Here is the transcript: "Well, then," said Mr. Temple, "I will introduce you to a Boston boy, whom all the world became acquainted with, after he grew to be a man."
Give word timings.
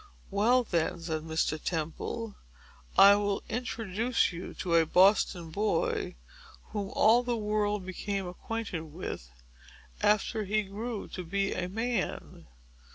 "Well, 0.31 0.63
then," 0.63 0.99
said 0.99 1.21
Mr. 1.21 1.63
Temple, 1.63 2.35
"I 2.97 3.15
will 3.17 3.43
introduce 3.49 4.33
you 4.33 4.55
to 4.55 4.73
a 4.73 4.85
Boston 4.87 5.51
boy, 5.51 6.15
whom 6.69 6.89
all 6.95 7.21
the 7.21 7.37
world 7.37 7.85
became 7.85 8.25
acquainted 8.27 8.79
with, 8.85 9.29
after 10.01 10.43
he 10.45 10.63
grew 10.63 11.07
to 11.09 11.23
be 11.23 11.53
a 11.53 11.69
man." 11.69 12.47